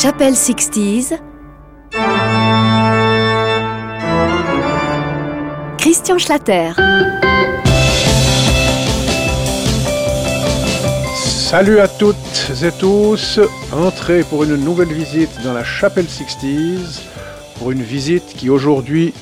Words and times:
Chapelle 0.00 0.34
60s. 0.34 1.18
Christian 5.76 6.18
Schlatter. 6.18 6.70
Salut 11.16 11.80
à 11.80 11.88
toutes 11.88 12.14
et 12.62 12.70
tous. 12.78 13.40
Entrez 13.72 14.22
pour 14.22 14.44
une 14.44 14.54
nouvelle 14.54 14.92
visite 14.92 15.42
dans 15.42 15.52
la 15.52 15.64
Chapelle 15.64 16.04
60s. 16.04 17.00
Pour 17.58 17.72
une 17.72 17.82
visite 17.82 18.34
qui 18.36 18.50
aujourd'hui 18.50 19.12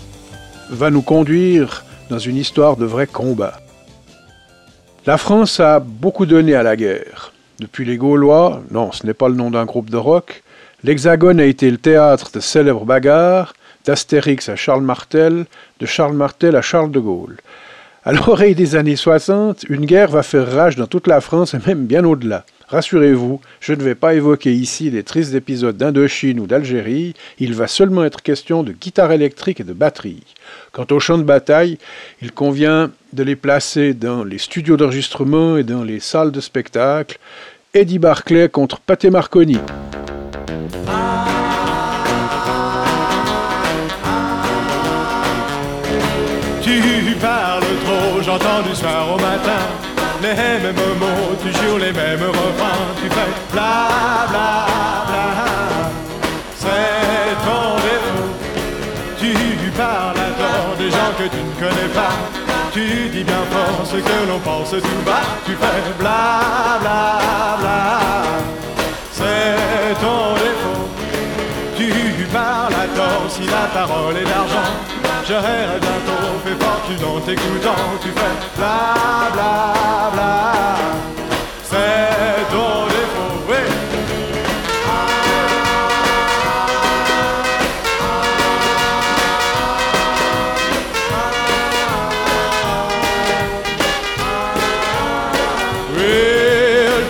va 0.68 0.90
nous 0.90 1.00
conduire 1.00 1.86
dans 2.10 2.18
une 2.18 2.36
histoire 2.36 2.76
de 2.76 2.84
vrai 2.84 3.06
combat. 3.06 3.62
La 5.06 5.16
France 5.16 5.58
a 5.58 5.80
beaucoup 5.80 6.26
donné 6.26 6.54
à 6.54 6.62
la 6.62 6.76
guerre. 6.76 7.32
Depuis 7.60 7.86
les 7.86 7.96
Gaulois, 7.96 8.60
non, 8.70 8.92
ce 8.92 9.06
n'est 9.06 9.14
pas 9.14 9.30
le 9.30 9.36
nom 9.36 9.50
d'un 9.50 9.64
groupe 9.64 9.88
de 9.88 9.96
rock, 9.96 10.42
l'Hexagone 10.84 11.40
a 11.40 11.44
été 11.44 11.70
le 11.70 11.78
théâtre 11.78 12.30
de 12.32 12.40
célèbres 12.40 12.84
bagarres, 12.84 13.54
d'Astérix 13.84 14.48
à 14.48 14.56
Charles 14.56 14.82
Martel, 14.82 15.46
de 15.80 15.86
Charles 15.86 16.16
Martel 16.16 16.56
à 16.56 16.62
Charles 16.62 16.90
de 16.90 17.00
Gaulle. 17.00 17.36
À 18.04 18.12
l'oreille 18.12 18.54
des 18.54 18.76
années 18.76 18.96
60, 18.96 19.64
une 19.68 19.84
guerre 19.84 20.10
va 20.10 20.22
faire 20.22 20.50
rage 20.50 20.76
dans 20.76 20.86
toute 20.86 21.08
la 21.08 21.20
France 21.20 21.54
et 21.54 21.58
même 21.66 21.86
bien 21.86 22.04
au-delà. 22.04 22.44
Rassurez-vous, 22.68 23.40
je 23.60 23.72
ne 23.72 23.82
vais 23.82 23.94
pas 23.94 24.14
évoquer 24.14 24.52
ici 24.52 24.90
les 24.90 25.04
tristes 25.04 25.34
épisodes 25.34 25.76
d'Indochine 25.76 26.40
ou 26.40 26.46
d'Algérie, 26.46 27.14
il 27.38 27.54
va 27.54 27.68
seulement 27.68 28.04
être 28.04 28.22
question 28.22 28.64
de 28.64 28.72
guitare 28.72 29.12
électrique 29.12 29.60
et 29.60 29.64
de 29.64 29.72
batterie. 29.72 30.24
Quant 30.72 30.86
aux 30.90 31.00
champs 31.00 31.18
de 31.18 31.22
bataille, 31.22 31.78
il 32.22 32.32
convient 32.32 32.90
de 33.12 33.22
les 33.22 33.36
placer 33.36 33.94
dans 33.94 34.24
les 34.24 34.38
studios 34.38 34.76
d'enregistrement 34.76 35.56
et 35.56 35.64
dans 35.64 35.84
les 35.84 36.00
salles 36.00 36.32
de 36.32 36.40
spectacle. 36.40 37.18
Eddie 37.72 37.98
Barclay 38.00 38.48
contre 38.48 38.80
Paté 38.80 39.10
Marconi. 39.10 39.58
Du 48.38 48.74
soir 48.74 49.08
au 49.14 49.18
matin 49.18 49.62
les 50.22 50.34
mêmes 50.34 50.74
mots, 50.98 51.34
toujours 51.40 51.78
les 51.78 51.92
mêmes 51.92 52.22
refrains. 52.22 52.86
Tu 53.00 53.08
fais 53.08 53.32
bla 53.52 54.26
bla 54.28 54.66
bla, 55.08 55.26
c'est 56.54 57.34
ton 57.44 57.76
défaut. 57.76 58.28
Tu 59.18 59.70
parles 59.70 60.18
à 60.18 60.30
tort 60.40 60.76
des 60.78 60.90
gens 60.90 61.12
que 61.18 61.24
tu 61.24 61.36
ne 61.36 61.68
connais 61.68 61.92
pas. 61.94 62.14
Tu 62.72 63.08
dis 63.08 63.24
bien 63.24 63.42
fort 63.50 63.86
ce 63.86 63.96
que 63.96 64.28
l'on 64.28 64.38
pense 64.40 64.70
tout 64.70 65.02
bas. 65.04 65.26
Tu 65.46 65.52
fais 65.52 65.92
bla 65.98 66.78
bla 66.80 67.56
bla, 67.60 68.00
c'est 69.12 69.94
ton 70.00 70.34
défaut. 70.34 70.88
Tu 71.76 72.24
parles 72.32 72.74
à 72.74 72.86
tort 72.96 73.24
si 73.28 73.44
la 73.44 73.66
parole 73.72 74.16
est 74.16 74.24
d'argent. 74.24 75.05
J'aurais 75.28 75.80
bientôt 75.80 76.38
fait 76.44 76.54
fortune 76.64 77.04
en 77.04 77.20
t'écoutant. 77.20 77.74
Tu 78.00 78.10
fais 78.10 78.56
bla 78.56 79.28
bla 79.32 80.10
bla. 80.12 80.52
C'est 81.64 82.52
ton 82.52 82.86
défaut. 82.86 83.42
Oui, 95.96 96.04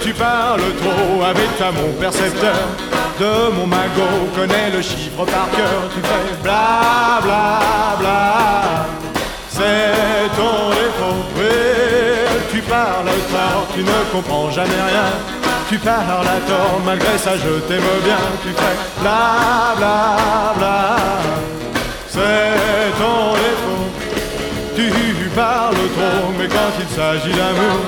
tu 0.01 0.15
parles 0.15 0.61
trop 0.61 1.23
avec 1.23 1.59
ta 1.59 1.71
mon 1.71 1.93
percepteur 2.01 2.96
de 3.19 3.51
mon 3.55 3.67
magot 3.67 4.27
connaît 4.35 4.71
le 4.71 4.83
chiffre 4.83 5.25
par 5.25 5.49
cœur. 5.57 5.83
Tu 5.95 6.01
fais 6.01 6.43
bla 6.43 7.21
bla 7.23 7.61
bla. 7.99 8.87
C'est 9.49 10.29
ton 10.37 10.71
défaut. 10.71 11.23
Oui, 11.37 12.41
tu 12.53 12.61
parles 12.63 13.07
tort, 13.33 13.67
tu 13.75 13.83
ne 13.83 13.99
comprends 14.13 14.51
jamais 14.51 14.83
rien. 14.91 15.11
Tu 15.69 15.79
parles 15.79 16.29
à 16.29 16.41
tort, 16.49 16.81
malgré 16.85 17.19
ça 17.19 17.33
je 17.37 17.61
t'aime 17.67 17.91
bien. 18.05 18.23
Tu 18.43 18.51
fais 18.51 18.77
bla 19.01 19.75
bla 19.77 20.55
bla. 20.57 20.97
C'est 22.09 22.91
ton 22.99 23.33
défaut. 23.33 23.87
Tu 24.75 25.29
parles 25.35 25.75
trop, 25.75 26.33
mais 26.39 26.49
quand 26.49 26.73
il 26.79 26.95
s'agit 26.95 27.33
d'amour, 27.33 27.81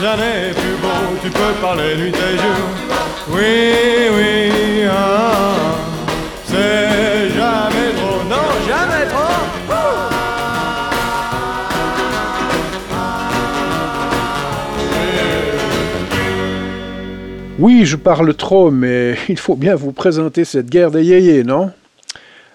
jamais 0.00 0.52
plus 0.54 0.76
beau. 0.82 1.16
Tu 1.22 1.30
peux 1.30 1.52
parler 1.60 1.96
nuit 1.96 2.08
et 2.10 2.36
jour. 2.36 3.01
Oui, 3.30 4.08
oui, 4.16 4.82
ah, 4.90 5.54
c'est 6.44 7.30
jamais 7.30 7.92
trop, 7.96 8.24
non, 8.28 8.48
jamais 8.68 9.06
trop. 9.06 9.42
Oui, 17.60 17.84
je 17.84 17.94
parle 17.94 18.34
trop, 18.34 18.72
mais 18.72 19.14
il 19.28 19.38
faut 19.38 19.54
bien 19.54 19.76
vous 19.76 19.92
présenter 19.92 20.44
cette 20.44 20.68
guerre 20.68 20.90
des 20.90 21.04
yéyés, 21.04 21.44
non? 21.44 21.70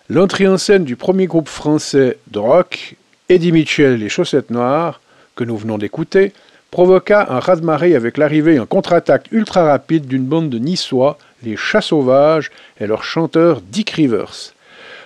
L'entrée 0.10 0.48
en 0.48 0.58
scène 0.58 0.84
du 0.84 0.98
premier 0.98 1.28
groupe 1.28 1.48
français 1.48 2.18
de 2.32 2.40
rock, 2.40 2.96
Eddie 3.30 3.54
Mitchell 3.54 3.94
et 3.94 3.98
les 3.98 4.10
Chaussettes 4.10 4.52
Noires, 4.52 5.00
que 5.38 5.46
nous 5.46 5.56
venons 5.56 5.78
d'écouter, 5.78 6.34
provoqua 6.72 7.32
un 7.32 7.40
raz-de-marée 7.40 7.96
avec 7.96 8.18
l'arrivée 8.18 8.60
en 8.60 8.66
contre-attaque 8.66 9.28
ultra 9.32 9.64
rapide 9.64 10.08
d'une 10.08 10.26
bande 10.26 10.50
de 10.50 10.60
Niçois, 10.60 11.18
les 11.44 11.56
Chats 11.56 11.82
Sauvages, 11.82 12.52
et 12.80 12.88
leur 12.88 13.04
chanteur 13.04 13.62
Dick 13.62 13.92
Rivers. 13.92 14.54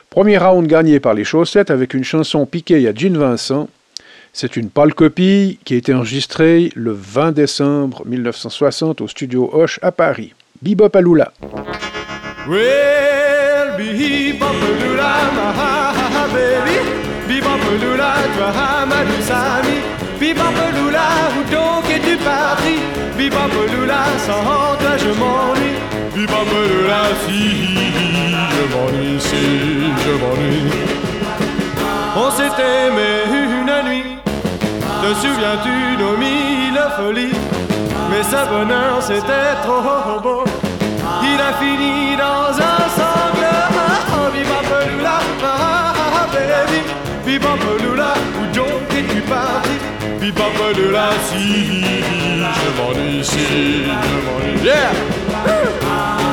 Premier 0.10 0.38
round 0.38 0.68
gagné 0.68 1.00
par 1.00 1.14
les 1.14 1.24
chaussettes 1.24 1.72
avec 1.72 1.94
une 1.94 2.04
chanson 2.04 2.46
piquée 2.46 2.88
à 2.88 2.94
Gene 2.94 3.18
Vincent. 3.18 3.70
C'est 4.34 4.58
une 4.58 4.70
pâle 4.70 4.94
copie 4.94 5.60
qui 5.66 5.74
a 5.74 5.78
été 5.78 5.94
enregistrée 5.94 6.72
le 6.76 6.92
20 6.92 7.32
décembre 7.32 8.04
1960 8.06 9.02
au 9.02 9.08
studio 9.08 9.50
Hoche 9.54 9.80
à 9.82 9.92
Paris. 9.92 10.34
Bebop 10.62 10.96
Alula. 10.96 11.32
Well, 12.48 13.02
Bibampeloula, 20.22 21.08
où 21.36 21.42
donc 21.52 21.90
es-tu 21.90 22.16
parti 22.18 22.76
Bibampeloula, 23.18 24.04
sans 24.20 24.44
toi 24.80 24.96
je 24.96 25.10
m'ennuie. 25.20 25.80
Bibampeloula, 26.14 27.02
si 27.26 27.76
je 28.54 28.64
m'ennuie, 28.72 29.20
si 29.20 29.44
je 30.04 30.14
m'ennuie. 30.22 30.72
On 32.16 32.30
s'est 32.30 32.54
aimé 32.62 33.12
une 33.34 33.90
nuit, 33.90 34.18
te 35.02 35.12
souviens-tu 35.16 35.98
nos 35.98 36.16
mille 36.16 36.82
folies 36.98 37.38
Mais 38.12 38.22
ce 38.22 38.48
bonheur 38.48 39.02
c'était 39.02 39.56
trop 39.64 40.20
beau, 40.22 40.44
il 41.24 41.42
a 41.50 41.54
fini 41.54 42.16
dans 42.16 42.54
un 42.72 42.82
sanglant. 42.98 44.30
Bibampeloula, 44.36 45.18
ah, 45.44 46.28
baby, 46.32 46.82
Bibampeloula, 47.26 48.14
où 48.40 48.56
donc 48.56 48.84
es-tu 48.96 49.22
parti 49.22 49.71
Bebop 50.22 50.76
de 50.78 50.92
la 50.92 51.10
si 51.28 51.82
Je 51.82 52.70
m'ennuie 52.78 53.24
si 53.24 53.86
je 53.86 54.18
m'ennuie. 54.26 54.64
Yeah 54.64 56.31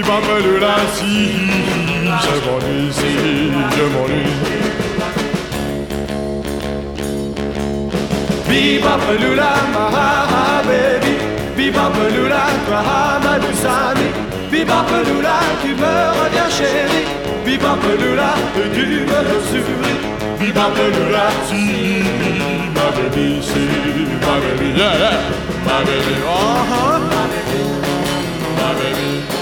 Bibampeloula, 0.00 0.76
si 0.94 1.12
je 2.24 2.34
m'ennuie, 2.44 2.90
si 2.90 3.10
je 3.76 3.84
m'ennuie. 3.92 4.32
Bibampeloula, 8.48 9.52
ma 9.74 10.62
baby, 10.64 11.14
Bibampeloula, 11.54 12.44
ma 13.22 13.38
douce 13.40 13.66
amie, 13.66 14.12
Bibampeloula, 14.50 15.36
tu 15.60 15.74
me 15.74 15.94
reviens 16.18 16.48
chérie. 16.48 17.06
Bibampeloula, 17.44 18.30
et 18.56 18.70
tu 18.72 19.04
me 19.04 19.20
souris. 19.50 20.00
Bibampeloula, 20.40 21.26
si 21.46 21.62
ma 22.74 22.86
baby, 22.96 23.42
see 23.42 23.68
my 24.24 24.40
baby, 24.40 24.68
yeah, 24.78 24.96
yeah, 24.98 25.18
my 25.66 25.84
baby, 25.84 26.14
uh-huh. 26.24 27.00
My 28.56 28.74
baby. 28.74 29.39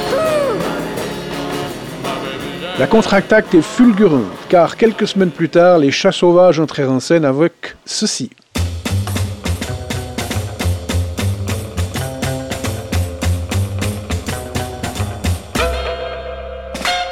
La 2.78 2.86
contre-attaque 2.86 3.52
est 3.56 3.62
fulgurante, 3.62 4.22
car 4.48 4.76
quelques 4.76 5.08
semaines 5.08 5.32
plus 5.32 5.48
tard, 5.48 5.78
les 5.78 5.90
chats 5.90 6.12
sauvages 6.12 6.60
entrèrent 6.60 6.92
en 6.92 7.00
scène 7.00 7.24
avec 7.24 7.74
ceci. 7.84 8.30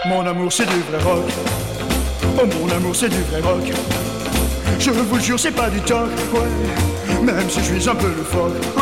Mon 0.06 0.24
amour 0.24 0.52
c'est 0.52 0.66
du 0.66 0.80
vrai 0.88 1.02
rock. 1.02 1.24
Oh 2.40 2.46
mon 2.46 2.72
amour 2.72 2.94
c'est 2.94 3.08
du 3.08 3.20
vrai 3.22 3.40
rock. 3.40 3.72
Je 4.78 4.90
vous 4.92 5.18
jure 5.18 5.40
c'est 5.40 5.50
pas 5.50 5.68
du 5.68 5.80
toc, 5.80 6.10
ouais. 6.32 7.24
Même 7.24 7.50
si 7.50 7.58
je 7.58 7.74
suis 7.74 7.88
un 7.88 7.94
peu 7.96 8.06
le 8.06 8.22
phoque. 8.22 8.52
Oh. 8.76 8.80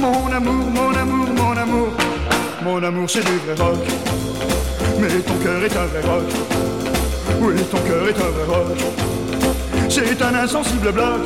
Mon 0.00 0.32
amour, 0.32 0.70
mon 0.70 0.94
amour, 0.94 1.28
mon 1.28 1.56
amour. 1.58 1.88
Mon 2.64 2.82
amour 2.82 3.10
c'est 3.10 3.22
du 3.22 3.36
vrai 3.36 3.62
rock. 3.62 3.84
Mais 4.98 5.20
ton 5.20 5.34
cœur 5.34 5.62
est 5.62 5.76
un 5.76 5.86
vrai 5.86 6.00
rock. 6.02 6.24
Oui, 7.40 7.54
ton 7.70 7.78
cœur 7.78 8.08
est 8.08 8.18
un 8.18 8.30
vrai 8.30 8.44
rock. 8.48 8.78
C'est 9.88 10.22
un 10.22 10.34
insensible 10.34 10.92
bloc 10.92 11.20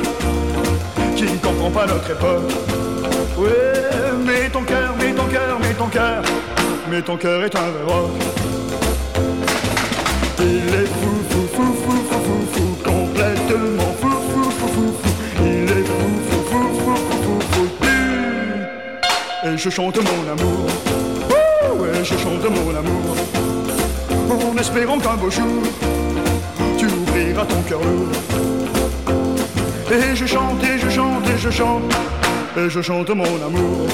qui 1.15 1.23
ne 1.23 1.37
comprend 1.37 1.71
pas 1.71 1.85
notre 1.87 2.11
époque. 2.11 2.51
Ouais, 3.37 3.49
mais 4.25 4.49
ton 4.49 4.63
cœur, 4.63 4.93
mais 4.99 5.13
ton 5.13 5.25
cœur, 5.25 5.57
mais 5.61 5.73
ton 5.73 5.87
cœur, 5.87 6.21
mais 6.89 7.01
ton 7.01 7.17
cœur 7.17 7.43
est 7.43 7.55
un 7.55 7.69
vrai 7.69 7.83
rock. 7.93 8.11
Il 10.39 10.73
est 10.73 10.87
fou, 10.87 11.21
fou, 11.29 11.47
fou, 11.53 11.73
fou, 11.83 11.97
fou, 12.09 12.21
fou, 12.23 12.39
fou, 12.53 12.67
complètement 12.83 13.93
fou, 14.01 14.09
fou, 14.09 14.43
fou, 14.51 14.67
fou, 14.67 14.93
fou. 15.01 15.11
Il 15.43 15.69
est 15.69 15.85
fou, 15.85 16.03
fou, 16.29 16.39
fou, 16.49 16.65
fou, 16.77 16.95
fou, 16.95 17.17
fou, 17.23 17.37
fou, 17.51 17.65
fou. 17.81 17.87
Et 19.47 19.57
je 19.57 19.69
chante 19.69 19.97
mon 19.97 20.23
amour, 20.31 20.67
ouais, 21.79 22.03
je 22.03 22.15
chante 22.17 22.43
mon 22.43 22.75
amour, 22.75 23.15
en 24.31 24.57
espérant 24.57 24.97
qu'un 24.99 25.15
beau 25.15 25.29
jour, 25.29 25.63
tu 26.77 26.85
ouvriras 26.85 27.45
ton 27.45 27.61
cœur 27.63 27.81
lourd. 27.81 28.07
Et 29.91 30.15
je 30.15 30.25
chante, 30.25 30.63
et 30.63 30.79
je 30.79 30.89
chante, 30.89 31.27
et 31.27 31.37
je 31.37 31.49
chante, 31.49 31.93
et 32.57 32.69
je 32.69 32.81
chante 32.81 33.09
mon 33.09 33.23
amour. 33.23 33.87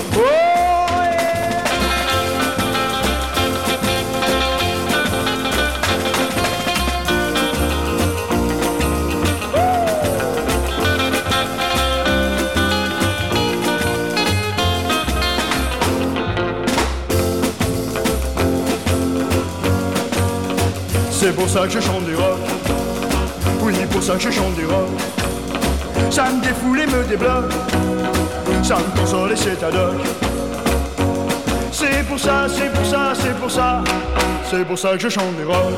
Pour 21.38 21.48
ça 21.48 21.68
que 21.68 21.69
je 21.69 21.80
chante 21.80 22.04
du 22.04 22.16
rock. 22.16 22.39
Oui, 23.62 23.74
pour 23.92 24.01
ça 24.01 24.16
que 24.16 24.22
je 24.22 24.31
chante 24.31 24.56
du 24.56 24.66
rock. 24.66 24.89
Ça 26.10 26.31
me 26.31 26.42
défoule 26.42 26.80
et 26.80 26.88
me 26.88 27.04
débloque. 27.04 27.51
Ça 28.63 28.78
me 28.78 29.00
console 29.00 29.31
et 29.34 29.36
c'est 29.36 29.63
ad 29.63 29.75
hoc. 29.75 30.01
C'est 31.72 32.04
pour 32.07 32.19
ça, 32.19 32.48
c'est 32.50 32.74
pour 32.74 32.86
ça, 32.86 33.13
c'est 33.13 33.36
pour 33.39 33.51
ça. 33.51 33.84
C'est 34.50 34.66
pour 34.66 34.80
ça 34.80 34.89
que 34.94 35.00
je 35.00 35.10
chante 35.10 35.36
du 35.38 35.45
rock. 35.45 35.75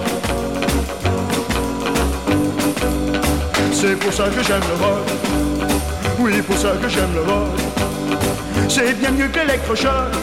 C'est 3.74 3.96
pour 4.00 4.14
ça 4.14 4.30
que 4.30 4.42
j'aime 4.42 4.64
le 4.72 4.86
rock. 4.86 5.08
Oui, 6.20 6.42
pour 6.42 6.58
ça 6.58 6.70
que 6.82 6.88
j'aime 6.88 7.14
le 7.14 7.22
rock. 7.22 7.50
C'est 8.70 8.94
bien 8.94 9.12
mieux 9.12 9.28
que 9.28 9.40
l'électrochoc. 9.40 10.14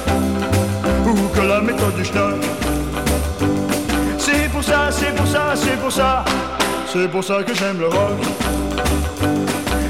Ou 1.06 1.28
que 1.28 1.46
la 1.46 1.60
méthode 1.60 1.94
du 1.94 2.04
schnock. 2.04 2.65
Ça, 4.66 4.90
c'est 4.90 5.14
pour 5.14 5.26
ça, 5.28 5.54
c'est 5.54 5.76
pour 5.80 5.92
ça. 5.92 6.24
C'est 6.92 7.08
pour 7.08 7.22
ça 7.22 7.40
que 7.44 7.54
j'aime 7.54 7.78
le 7.78 7.86
rock. 7.86 8.18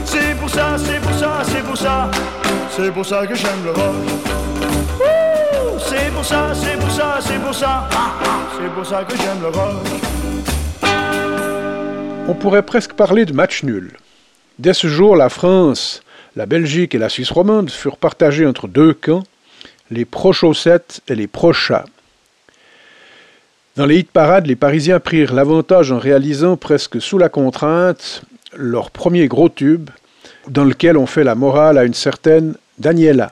C'est 0.04 0.36
pour 0.38 0.50
ça, 0.50 0.76
c'est 0.76 1.00
pour 1.00 1.14
ça, 1.14 1.42
c'est 1.44 1.62
pour 1.62 1.76
ça. 1.78 2.10
C'est 2.70 2.92
pour 2.92 3.06
ça 3.06 3.26
que 3.26 3.34
j'aime 3.34 3.64
le 3.64 3.70
rock. 3.70 3.94
C'est 5.78 6.12
pour 6.12 6.24
ça, 6.26 6.52
c'est 6.54 6.78
pour 6.78 6.90
ça, 6.90 7.18
c'est 7.22 7.38
pour 7.38 7.54
ça. 7.54 7.88
C'est 8.54 8.74
pour 8.74 8.84
ça 8.84 9.04
que 9.04 9.16
j'aime 9.16 9.40
le 9.40 9.48
rock. 9.48 9.76
On 12.28 12.34
pourrait 12.34 12.62
presque 12.62 12.92
parler 12.92 13.24
de 13.24 13.32
match 13.32 13.62
nul. 13.62 13.96
Dès 14.58 14.74
ce 14.74 14.88
jour, 14.88 15.16
la 15.16 15.30
France, 15.30 16.02
la 16.34 16.44
Belgique 16.44 16.94
et 16.94 16.98
la 16.98 17.08
Suisse 17.08 17.30
romande 17.30 17.70
furent 17.70 17.96
partagées 17.96 18.46
entre 18.46 18.68
deux 18.68 18.92
camps, 18.92 19.22
les 19.90 20.04
pro-chaussettes 20.04 21.00
et 21.08 21.14
les 21.14 21.28
pro-chats. 21.28 21.86
Dans 23.76 23.84
les 23.84 23.98
hit 23.98 24.10
parades, 24.10 24.46
les 24.46 24.56
Parisiens 24.56 25.00
prirent 25.00 25.34
l'avantage 25.34 25.92
en 25.92 25.98
réalisant 25.98 26.56
presque 26.56 26.98
sous 26.98 27.18
la 27.18 27.28
contrainte 27.28 28.22
leur 28.56 28.90
premier 28.90 29.28
gros 29.28 29.50
tube, 29.50 29.90
dans 30.48 30.64
lequel 30.64 30.96
on 30.96 31.04
fait 31.04 31.24
la 31.24 31.34
morale 31.34 31.76
à 31.76 31.84
une 31.84 31.92
certaine 31.92 32.54
Daniela. 32.78 33.30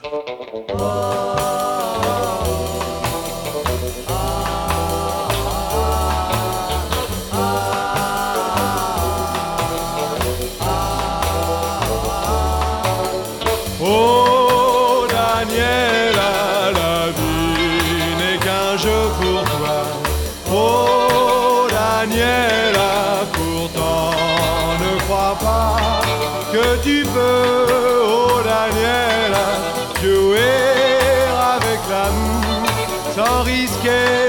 Sans 33.35 33.43
risquer 33.43 34.29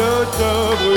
de 0.00 0.12
te 0.36 0.50
brûler 0.76 0.93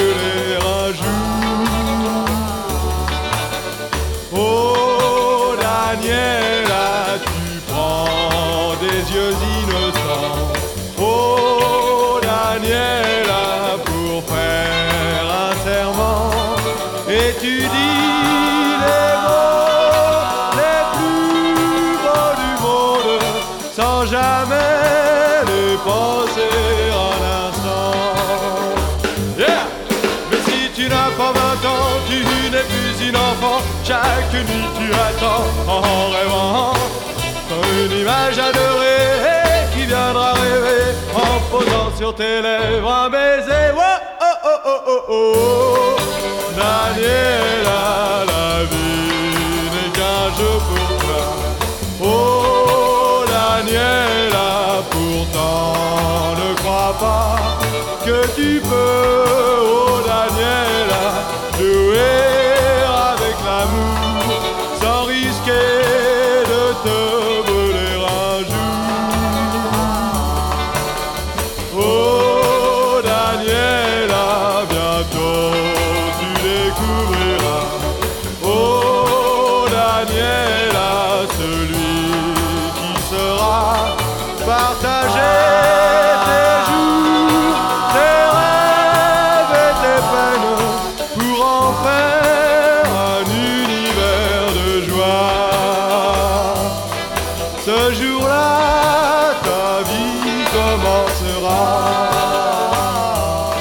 Chaque 33.84 34.34
nuit 34.34 34.68
tu 34.78 34.94
attends 34.94 35.48
en 35.68 36.10
rêvant 36.10 36.74
une 37.86 38.00
image 38.02 38.38
adorée 38.38 39.68
qui 39.74 39.86
viendra 39.86 40.34
rêver 40.34 40.94
en 41.16 41.40
posant 41.50 41.96
sur 41.98 42.14
tes 42.14 42.42
lèvres 42.42 42.92
un 42.92 43.10
baiser. 43.10 43.72
Oh, 43.74 43.82
oh, 44.22 44.26
oh, 44.44 44.60
oh, 44.66 44.82
oh, 44.88 45.02
oh. 45.10 45.96
Daniela, 46.58 48.26
la 48.28 48.64
vie 48.66 49.70
n'est 49.74 49.92
qu'un 49.94 50.26
jeu 50.38 50.54
pour 50.68 50.88
toi. 50.98 51.24
Oh, 52.04 53.24
Daniela, 53.28 54.84
pourtant 54.92 56.36
ne 56.36 56.54
crois 56.56 56.96
pas 57.00 57.36
que 58.06 58.28
tu 58.36 58.62
peux, 58.62 59.37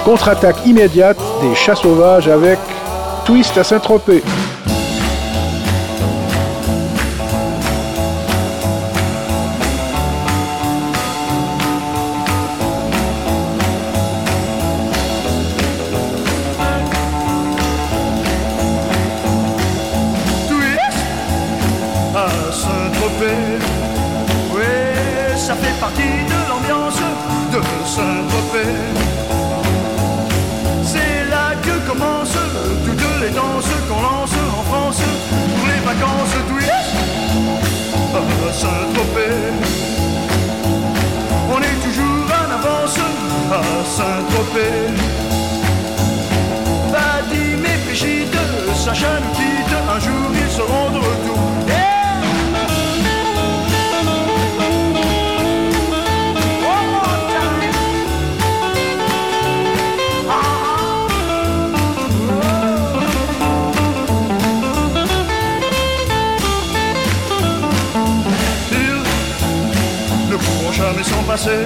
Contre-attaque 0.07 0.65
immédiate 0.65 1.19
des 1.43 1.53
chats 1.57 1.75
sauvages 1.75 2.29
avec 2.29 2.61
Twist 3.25 3.59
à 3.59 3.65
Saint-Tropez. 3.65 4.23
à 43.53 43.85
Saint-Tropez. 43.85 44.93
Vadim 46.93 47.65
et 47.65 47.85
Brigitte, 47.87 48.37
Sacha 48.75 49.21
nous 49.21 49.35
quitte, 49.35 49.75
un 49.89 50.01
jour 50.01 50.31
ils 50.35 50.51
seront 50.51 50.91
de 50.91 50.99
retour. 50.99 51.57
jamais 70.77 71.03
s'en 71.03 71.23
passer 71.23 71.65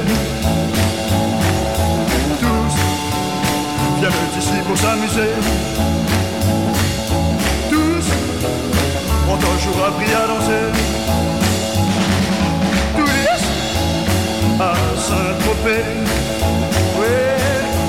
s'amuser. 4.76 5.32
Tous 7.70 8.06
ont 9.30 9.40
un 9.52 9.58
jour 9.64 9.84
appris 9.88 10.12
à 10.14 10.26
danser. 10.26 10.66
Tous 12.96 13.42
à 14.60 14.74
Saint-Tropez. 14.96 15.84
Oui, 16.98 17.16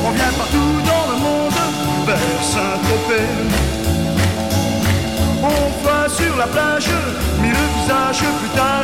on 0.05 0.11
vient 0.11 0.33
partout 0.37 0.73
dans 0.91 1.05
le 1.11 1.17
monde 1.19 1.59
vers 2.05 2.43
Saint-Tropez. 2.53 3.29
On 5.43 5.63
voit 5.81 6.09
sur 6.09 6.35
la 6.37 6.47
plage, 6.47 6.89
mis 7.41 7.49
le 7.49 7.65
visage 7.77 8.23
plus 8.39 8.49
tard. 8.49 8.80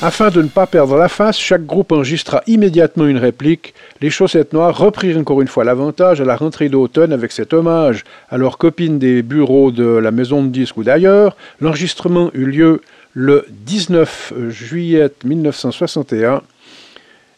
Afin 0.00 0.30
de 0.30 0.42
ne 0.42 0.48
pas 0.48 0.68
perdre 0.68 0.96
la 0.96 1.08
face, 1.08 1.36
chaque 1.36 1.66
groupe 1.66 1.90
enregistra 1.90 2.40
immédiatement 2.46 3.06
une 3.06 3.18
réplique. 3.18 3.74
Les 4.00 4.10
Chaussettes 4.10 4.52
Noires 4.52 4.78
reprirent 4.78 5.18
encore 5.18 5.42
une 5.42 5.48
fois 5.48 5.64
l'avantage 5.64 6.20
à 6.20 6.24
la 6.24 6.36
rentrée 6.36 6.68
d'automne 6.68 7.12
avec 7.12 7.32
cet 7.32 7.52
hommage 7.52 8.04
à 8.30 8.38
leurs 8.38 8.58
copines 8.58 9.00
des 9.00 9.22
bureaux 9.22 9.72
de 9.72 9.84
la 9.84 10.12
maison 10.12 10.44
de 10.44 10.50
disques 10.50 10.76
ou 10.76 10.84
d'ailleurs. 10.84 11.36
L'enregistrement 11.60 12.30
eut 12.34 12.46
lieu 12.46 12.80
le 13.12 13.44
19 13.50 14.34
juillet 14.50 15.10
1961. 15.24 16.42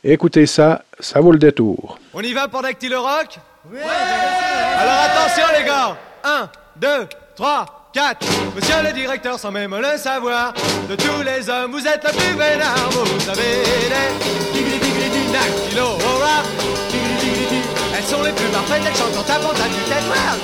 écoutez 0.04 0.44
ça, 0.44 0.84
ça 0.98 1.20
vaut 1.20 1.32
le 1.32 1.38
détour. 1.38 1.98
On 2.12 2.20
y 2.20 2.34
va 2.34 2.46
pour 2.46 2.60
Dactylo 2.60 3.00
Rock? 3.00 3.38
Oui 3.72 3.78
Alors 3.80 5.00
attention 5.06 5.46
les 5.58 5.64
gars 5.64 5.96
1, 6.24 6.50
2, 6.78 6.88
3 7.36 7.79
4. 7.92 8.26
Monsieur 8.54 8.74
le 8.84 8.92
directeur, 8.92 9.38
sans 9.38 9.50
même 9.50 9.74
le 9.74 9.98
savoir, 9.98 10.52
de 10.88 10.94
tous 10.94 11.22
les 11.24 11.48
hommes, 11.48 11.72
vous 11.72 11.86
êtes 11.86 12.04
le 12.04 12.10
plus 12.10 12.38
vénard. 12.38 12.90
Vous 12.90 13.28
avez 13.28 13.64
les 13.90 14.30
dactylo 15.32 15.98
Elles 17.96 18.04
sont 18.04 18.22
les 18.22 18.32
plus 18.32 18.46
parfaites, 18.46 18.82
elles 18.86 18.96
chantent 18.96 19.18
en 19.18 19.22
tapant 19.22 19.50
à 19.50 19.68
du 19.68 19.82
tête 19.88 20.06
noire. 20.06 20.36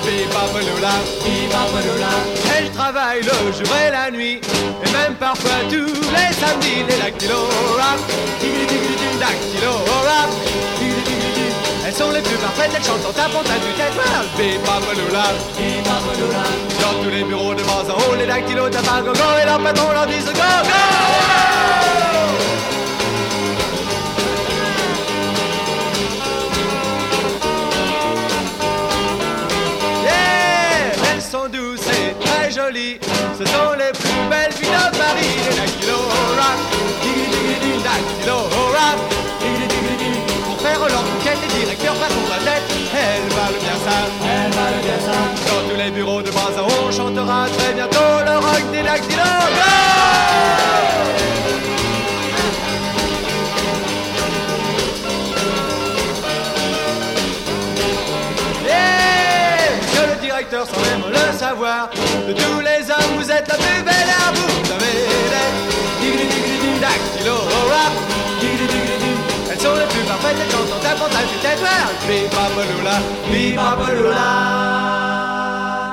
Elles 2.57 2.71
travaillent 2.71 3.23
le 3.23 3.51
jour 3.53 3.75
et 3.87 3.91
la 3.91 4.11
nuit, 4.11 4.41
et 4.83 4.91
même 4.91 5.15
parfois 5.15 5.59
tous 5.69 5.85
les 5.85 6.33
samedis, 6.33 6.83
les 6.89 6.97
dactylo 6.97 7.35
rap. 7.77 7.99
Dactylo 9.19 9.71
elles 11.87 11.93
sont 11.93 12.11
les 12.11 12.21
plus 12.21 12.35
parfaites, 12.35 12.71
elles 12.75 12.83
chantent 12.83 13.05
en 13.05 13.13
tapant 13.13 13.39
à 13.39 13.57
du 13.59 13.71
tête. 13.77 13.93
Bipapaloula, 14.37 15.31
Dans 16.81 17.03
tous 17.03 17.09
les 17.09 17.23
bureaux 17.23 17.55
de 17.55 17.63
bas 17.63 17.85
en 17.89 18.11
haut, 18.11 18.15
les 18.15 18.25
dactylos 18.25 18.69
tapent 18.69 19.05
gogo 19.05 19.19
et 19.41 19.45
leur 19.45 19.59
patron 19.59 19.91
leur 19.93 20.05
dit 20.05 20.19
go 20.19 20.31
go! 20.33 20.41
Yeah! 30.03 31.13
Elles 31.13 31.21
sont 31.21 31.47
douces 31.47 31.87
et 31.87 32.13
très 32.25 32.51
jolies, 32.51 32.99
ce 33.39 33.45
sont 33.45 33.71
les 33.77 33.93
plus 33.97 34.29
belles 34.29 34.51
filles 34.51 34.67
de 34.67 34.97
Paris, 34.97 35.37
les 35.49 35.55
dactylos 35.55 36.09
rap, 36.37 36.76
Valent 43.47 43.59
bien 43.59 43.77
elle 44.25 44.51
valent 44.51 44.81
bien 44.83 44.99
ça. 44.99 45.11
Dans 45.47 45.69
tous 45.69 45.77
les 45.77 45.91
bureaux 45.91 46.21
de 46.21 46.29
base 46.31 46.57
on 46.59 46.91
chantera 46.91 47.47
très 47.57 47.73
bientôt 47.73 47.97
le 48.25 48.37
rock 48.37 48.71
des 48.71 48.83
le 60.07 60.21
directeur 60.21 60.65
sans 60.65 60.81
même 60.81 61.09
le 61.09 61.37
savoir, 61.37 61.89
de 62.27 62.33
tous 62.33 62.59
les 62.59 62.91
hommes 62.91 63.17
vous 63.17 63.31
êtes 63.31 63.47
la 63.47 63.55
plus 63.55 63.81
belle 63.81 64.11
à 64.27 64.31
vous. 64.33 64.73
Avez 64.73 64.93
des. 64.93 65.57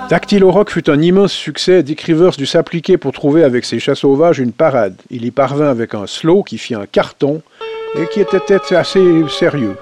Dactylo 0.09 0.51
Rock 0.51 0.71
fut 0.71 0.91
un 0.91 1.01
immense 1.01 1.33
succès. 1.33 1.83
Dick 1.83 2.03
Rivers 2.03 2.37
dut 2.37 2.47
s'appliquer 2.47 2.99
pour 2.99 3.13
trouver 3.13 3.43
avec 3.43 3.65
ses 3.65 3.81
chats 3.81 3.95
sauvages 3.95 4.39
une 4.39 4.53
parade. 4.53 4.97
Il 5.11 5.25
y 5.25 5.31
parvint 5.31 5.69
avec 5.69 5.95
un 5.95 6.07
slow 6.07 6.43
qui 6.43 6.59
fit 6.59 6.75
un 6.75 6.87
carton 6.87 7.43
et 7.97 8.07
qui 8.09 8.21
était 8.21 8.77
assez 8.77 9.25
sérieux. 9.29 9.77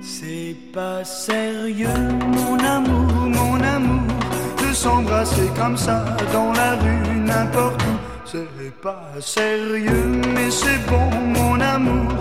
C'est 0.00 0.56
pas 0.72 1.04
sérieux, 1.04 1.88
mon 2.22 2.58
amour, 2.58 3.12
mon 3.26 3.60
amour, 3.60 4.06
de 4.62 4.72
s'embrasser 4.72 5.50
comme 5.58 5.76
ça 5.76 6.04
dans 6.32 6.52
la 6.52 6.76
rue, 6.76 7.18
n'importe 7.18 7.82
où. 7.82 7.89
C'est 8.32 8.80
pas 8.80 9.10
sérieux, 9.20 10.22
mais 10.32 10.52
c'est 10.52 10.78
bon, 10.88 11.10
mon 11.34 11.60
amour. 11.60 12.12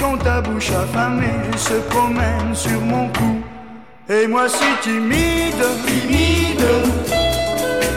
Quand 0.00 0.16
ta 0.16 0.40
bouche 0.40 0.70
affamée 0.70 1.44
se 1.58 1.74
promène 1.90 2.54
sur 2.54 2.80
mon 2.80 3.08
cou. 3.08 3.42
Et 4.08 4.26
moi, 4.26 4.48
si 4.48 4.64
timide, 4.80 5.62
timide, 5.86 6.64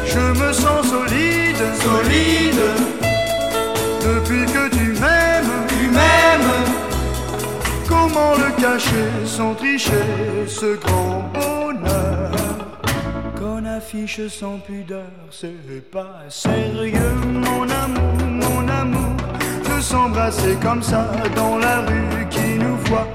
je 0.05 0.19
me 0.19 0.51
sens 0.51 0.85
solide, 0.89 1.63
solide. 1.85 2.65
Depuis 4.01 4.45
que 4.51 4.67
tu 4.75 4.87
m'aimes, 4.99 5.55
tu 5.69 5.87
m'aimes. 5.95 6.53
Comment 7.87 8.33
le 8.35 8.51
cacher 8.61 9.11
sans 9.25 9.53
tricher, 9.53 10.45
ce 10.45 10.75
grand 10.75 11.23
bonheur? 11.33 12.40
Affiche 13.71 14.27
sans 14.27 14.57
pudeur, 14.59 15.11
c'est 15.29 15.89
pas 15.91 16.19
sérieux, 16.29 17.15
mon 17.25 17.63
amour, 17.69 18.15
mon 18.27 18.67
amour, 18.67 19.15
de 19.63 19.81
s'embrasser 19.81 20.55
comme 20.61 20.83
ça 20.83 21.09
dans 21.35 21.57
la 21.57 21.81
rue 21.81 22.27
qui 22.29 22.59
nous 22.59 22.75
voit 22.87 23.07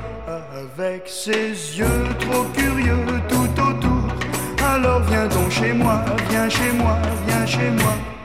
avec 0.58 1.02
ses 1.06 1.50
yeux 1.78 2.04
trop 2.20 2.44
curieux 2.54 3.04
tout 3.28 3.60
autour. 3.60 4.08
Alors 4.74 5.02
viens 5.02 5.26
donc 5.26 5.50
chez 5.50 5.72
moi, 5.72 6.04
viens 6.30 6.48
chez 6.48 6.72
moi, 6.72 6.96
viens 7.26 7.46
chez 7.46 7.70
moi. 7.70 8.15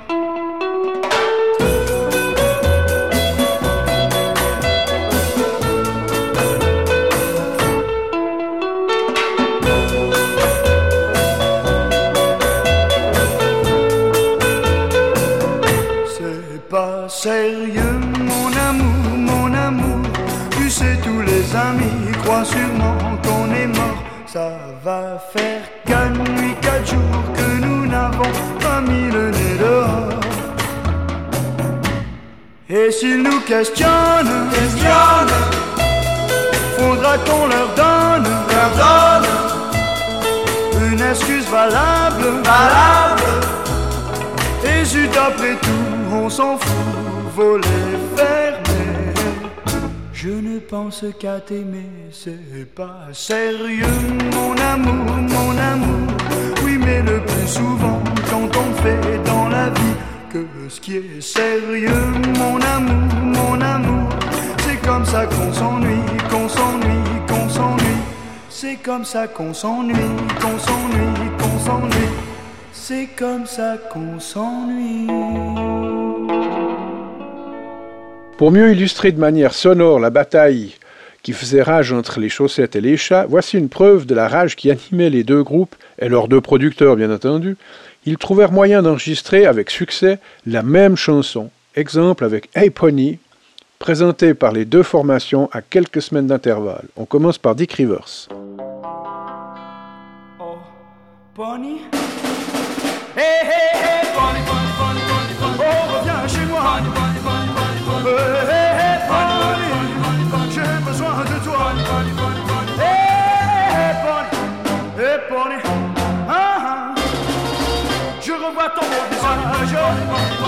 sérieux, 17.21 17.99
mon 18.17 18.49
amour, 18.69 19.03
mon 19.29 19.53
amour. 19.53 20.01
Tu 20.57 20.69
sais, 20.71 20.97
tous 21.03 21.21
les 21.21 21.43
amis 21.55 22.11
croient 22.23 22.43
sûrement 22.43 22.97
qu'on 23.23 23.45
est 23.53 23.67
mort. 23.67 24.01
Ça 24.25 24.49
va 24.83 25.19
faire 25.33 25.61
quatre 25.85 26.17
nuits, 26.31 26.55
quatre 26.61 26.87
jours 26.89 27.23
que 27.37 27.47
nous 27.63 27.85
n'avons 27.85 28.33
pas 28.59 28.81
mis 28.81 29.11
le 29.17 29.29
nez 29.29 29.55
dehors. 29.59 30.19
Et 32.69 32.89
s'ils 32.89 33.21
nous 33.21 33.41
questionnent, 33.41 34.49
questionnent, 34.55 35.37
faudra 36.77 37.17
qu'on 37.25 37.45
leur 37.53 37.69
donne, 37.83 38.27
leur 38.53 38.71
donne 38.83 39.29
une 40.91 41.01
excuse 41.01 41.47
valable, 41.49 42.25
valable. 42.43 43.29
Et 44.63 44.85
juste 44.85 45.17
après 45.17 45.55
tout, 45.61 46.15
on 46.15 46.27
s'en 46.27 46.57
fout. 46.57 47.00
Je 50.13 50.29
ne 50.29 50.60
pense 50.60 51.03
qu'à 51.19 51.39
t'aimer, 51.39 51.89
c'est 52.12 52.75
pas 52.75 53.07
sérieux, 53.12 53.88
mon 54.36 54.55
amour, 54.55 55.15
mon 55.17 55.57
amour. 55.57 56.07
Oui, 56.63 56.77
mais 56.77 57.01
le 57.01 57.19
plus 57.21 57.48
souvent, 57.48 58.00
quand 58.29 58.48
on 58.55 58.74
fait 58.83 59.24
dans 59.25 59.50
la 59.50 59.69
vie 59.69 59.95
que 60.31 60.45
ce 60.69 60.79
qui 60.79 60.98
est 60.98 61.21
sérieux, 61.21 62.05
mon 62.38 62.62
amour, 62.62 63.10
mon 63.24 63.60
amour, 63.60 64.10
c'est 64.60 64.79
comme 64.88 65.05
ça 65.05 65.25
qu'on 65.25 65.51
s'ennuie, 65.51 66.05
qu'on 66.29 66.48
s'ennuie, 66.48 67.10
qu'on 67.27 67.50
s'ennuie. 67.50 68.01
C'est 68.50 68.75
comme 68.75 69.03
ça 69.03 69.27
qu'on 69.27 69.53
s'ennuie, 69.55 69.95
qu'on 70.39 70.60
s'ennuie, 70.60 71.31
qu'on 71.39 71.60
s'ennuie. 71.65 72.13
C'est 72.71 73.10
comme 73.17 73.48
ça 73.48 73.77
qu'on 73.91 74.19
s'ennuie. 74.19 76.00
Pour 78.41 78.50
mieux 78.50 78.71
illustrer 78.71 79.12
de 79.12 79.19
manière 79.19 79.53
sonore 79.53 80.00
la 80.00 80.10
bataille 80.10 80.74
qui 81.21 81.31
faisait 81.31 81.62
rage 81.62 81.93
entre 81.93 82.19
les 82.19 82.27
chaussettes 82.27 82.75
et 82.75 82.81
les 82.81 82.98
chats, 82.98 83.27
voici 83.29 83.55
une 83.55 83.69
preuve 83.69 84.07
de 84.07 84.15
la 84.15 84.27
rage 84.27 84.55
qui 84.55 84.71
animait 84.71 85.12
les 85.12 85.24
deux 85.24 85.43
groupes, 85.43 85.75
et 86.00 86.10
leurs 86.10 86.27
deux 86.27 86.41
producteurs 86.41 86.95
bien 86.95 87.13
entendu. 87.13 87.55
Ils 88.07 88.17
trouvèrent 88.17 88.51
moyen 88.51 88.81
d'enregistrer 88.81 89.45
avec 89.45 89.69
succès 89.69 90.17
la 90.48 90.63
même 90.63 90.95
chanson, 90.95 91.51
exemple 91.75 92.25
avec 92.25 92.50
Hey 92.55 92.71
Pony, 92.71 93.19
présenté 93.77 94.33
par 94.33 94.53
les 94.53 94.65
deux 94.65 94.81
formations 94.81 95.48
à 95.51 95.62
quelques 95.62 96.01
semaines 96.01 96.25
d'intervalle. 96.25 96.88
On 96.98 97.05
commence 97.05 97.38
par 97.38 97.53
Dick 97.53 97.74
Rivers. 97.74 98.27
Oh, 100.39 100.57
Je 118.23 118.33
revois 118.33 118.69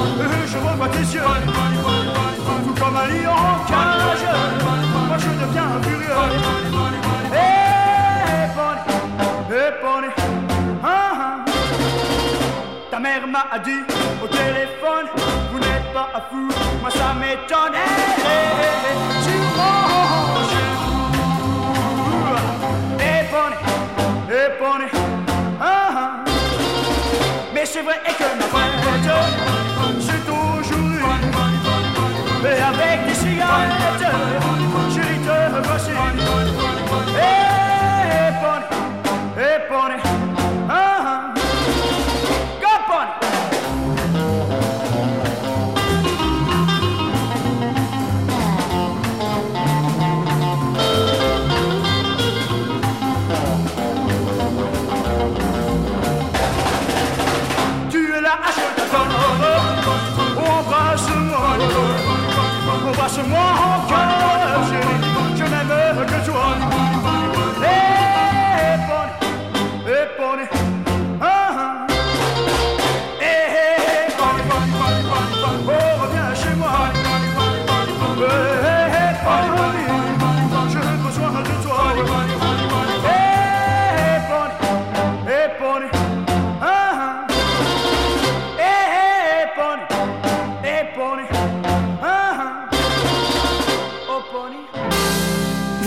Euh, 0.07 0.89
tes 0.89 0.99
yeux 0.99 1.21
Tout 2.65 2.75
comme 2.83 2.97
un 2.97 3.07
lion 3.07 3.31
en 3.31 3.57
cage 3.65 4.25
Moi 5.07 5.17
je 5.17 5.29
Hey, 7.33 8.49
Bonnie 8.55 8.83
Hey, 9.49 9.71
Bonnie 9.81 10.13
ah, 10.83 10.87
ah. 11.15 11.32
Ta 12.93 12.99
mère 12.99 13.25
m'a 13.25 13.57
dit 13.65 13.81
au 14.23 14.27
téléphone 14.27 15.07
Vous 15.51 15.57
n'êtes 15.57 15.91
pas 15.95 16.09
un 16.13 16.21
fou, 16.29 16.47
moi 16.79 16.91
ça 16.91 17.15
m'étonne. 17.19 17.73
Tu 19.25 19.35
manges. 19.57 20.61
Bonnie 23.31 23.61
Hey, 24.29 24.49
Bonnie 24.59 24.91
ah, 25.59 25.65
ah. 25.65 26.23
Mais 27.51 27.65
c'est 27.65 27.81
vrai 27.81 27.99
et 28.07 28.13
que 28.13 28.27
ma 28.37 28.45
fête 28.53 28.77
C'est 29.99 30.29
aujourd'hui 30.29 31.03
Et 32.45 32.61
avec 32.61 33.07
des 33.07 33.15
cigarettes. 33.15 33.73
Chérie 34.93 35.17
te 35.17 35.67
voici 35.67 35.91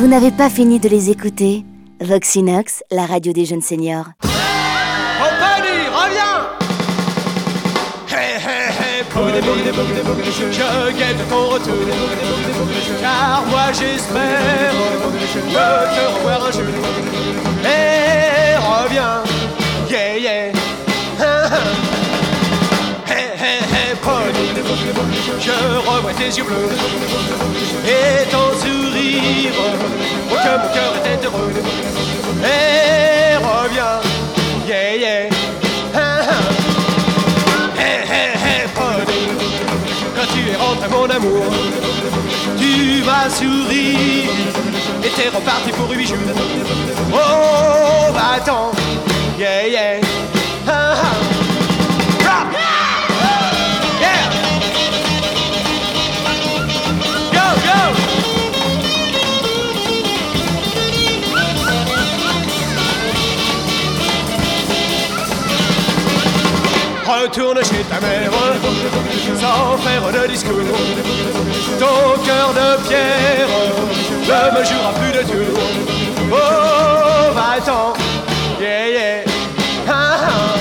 Vous 0.06 0.12
n'avez 0.12 0.30
pas 0.30 0.48
fini 0.48 0.78
de 0.78 0.88
les 0.88 1.10
écouter 1.10 1.64
Voxinox, 2.00 2.84
la 2.92 3.06
radio 3.06 3.32
des 3.32 3.44
jeunes 3.44 3.60
seniors. 3.60 4.06
Compagnie, 4.22 5.88
reviens 5.90 6.46
Hey, 8.08 8.36
hey, 8.38 8.70
hey, 8.70 9.02
Pony, 9.12 9.40
je 10.30 10.92
guette 10.96 11.28
ton 11.28 11.48
retour 11.48 11.74
Car 13.00 13.44
moi 13.50 13.72
j'espère 13.72 14.70
te 15.50 16.14
revoir 16.14 16.46
un 16.46 16.52
jour 16.52 16.62
revois 25.87 26.12
tes 26.14 26.37
yeux 26.37 26.44
bleus. 26.44 26.68
Et 27.87 28.27
ton 28.31 28.49
sourire 28.59 29.53
Oh, 29.59 30.35
que 30.35 30.66
mon 30.66 30.75
cœur 30.75 30.92
était 31.05 31.27
heureux. 31.27 31.53
Et 32.42 33.37
reviens, 33.37 34.01
yeah, 34.66 34.96
yeah. 34.96 35.29
Ah, 35.94 35.99
ah. 36.29 37.79
Hey, 37.79 38.03
hey, 38.11 38.33
hey, 38.35 38.68
Pony 38.75 39.29
Quand 40.14 40.27
tu 40.35 40.51
es 40.51 40.57
rentré, 40.57 40.88
mon 40.88 41.09
amour 41.09 41.44
Tu 42.59 43.03
m'as 43.05 43.31
souri. 43.31 44.25
Et 45.05 45.09
t'es 45.11 45.29
reparti 45.29 45.70
pour 45.72 45.90
huit 45.90 46.07
jours. 46.09 46.16
Oh, 47.12 48.12
attends 48.35 48.72
Yeah, 49.38 49.66
yeah 49.66 50.05
Retourne 67.22 67.59
chez 67.64 67.83
ta 67.90 67.98
mère 68.00 68.31
sans 69.40 69.79
faire 69.79 70.12
de 70.12 70.29
discours. 70.29 70.52
Ton 71.79 72.22
cœur 72.24 72.52
de 72.52 72.68
pierre 72.87 73.48
ne 74.26 74.59
me 74.59 74.64
jouera 74.64 74.92
plus 74.92 75.12
de 75.12 75.22
tour. 75.22 75.59
Oh, 76.31 77.33
va-t'en, 77.35 77.94
yeah, 78.61 78.88
yeah. 78.88 79.24
Ah, 79.88 80.18
ah. 80.22 80.57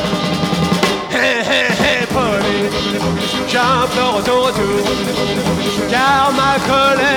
Hey, 1.12 1.42
hey, 1.42 1.68
hey, 1.80 2.06
j'implore 3.48 4.24
ton 4.24 4.42
retour. 4.44 4.80
Car 5.90 6.32
ma 6.34 6.58
colère 6.66 7.15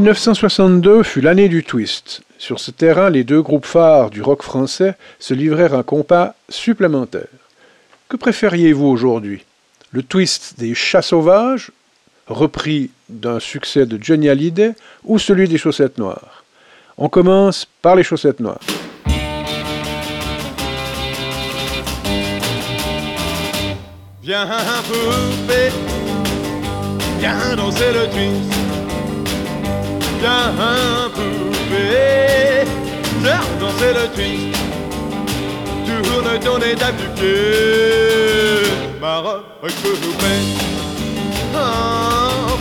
1962 0.00 1.02
fut 1.02 1.20
l'année 1.20 1.50
du 1.50 1.62
twist. 1.62 2.22
Sur 2.38 2.58
ce 2.58 2.70
terrain, 2.70 3.10
les 3.10 3.22
deux 3.22 3.42
groupes 3.42 3.66
phares 3.66 4.08
du 4.08 4.22
rock 4.22 4.42
français 4.42 4.94
se 5.18 5.34
livrèrent 5.34 5.74
un 5.74 5.82
compas 5.82 6.34
supplémentaire. 6.48 7.28
Que 8.08 8.16
préfériez-vous 8.16 8.86
aujourd'hui? 8.86 9.44
Le 9.90 10.02
twist 10.02 10.54
des 10.58 10.74
chats 10.74 11.02
sauvages, 11.02 11.70
repris 12.28 12.90
d'un 13.10 13.40
succès 13.40 13.84
de 13.84 14.02
Johnny 14.02 14.30
Hallyday, 14.30 14.72
ou 15.04 15.18
celui 15.18 15.48
des 15.48 15.58
chaussettes 15.58 15.98
noires? 15.98 16.44
On 16.96 17.10
commence 17.10 17.66
par 17.82 17.94
les 17.94 18.02
chaussettes 18.02 18.40
noires. 18.40 18.60
Viens 24.22 24.46
danser 27.54 27.92
le 27.92 28.10
twist. 28.10 28.59
Viens 30.20 31.08
poupée, 31.14 32.64
viens 33.22 33.44
danser 33.58 33.92
le 33.94 34.06
twist. 34.14 34.60
Tourne 35.86 36.38
ton 36.40 36.58
étape 36.58 36.96
du 36.96 37.08
pied, 37.16 38.70
Maroc 39.00 39.44
poupée. 39.60 40.42
Oh, 41.54 41.58